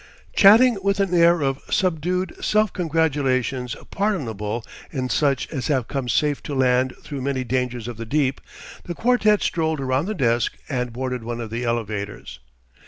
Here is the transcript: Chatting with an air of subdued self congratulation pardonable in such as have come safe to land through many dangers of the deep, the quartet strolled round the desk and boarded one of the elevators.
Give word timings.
Chatting 0.35 0.79
with 0.81 0.99
an 0.99 1.13
air 1.13 1.41
of 1.41 1.59
subdued 1.69 2.33
self 2.43 2.73
congratulation 2.73 3.69
pardonable 3.91 4.65
in 4.89 5.09
such 5.09 5.47
as 5.51 5.67
have 5.67 5.87
come 5.87 6.09
safe 6.09 6.41
to 6.41 6.55
land 6.55 6.95
through 7.03 7.21
many 7.21 7.43
dangers 7.43 7.87
of 7.87 7.97
the 7.97 8.05
deep, 8.07 8.41
the 8.85 8.95
quartet 8.95 9.43
strolled 9.43 9.79
round 9.79 10.07
the 10.07 10.15
desk 10.15 10.57
and 10.67 10.91
boarded 10.91 11.23
one 11.23 11.39
of 11.39 11.51
the 11.51 11.63
elevators. 11.63 12.39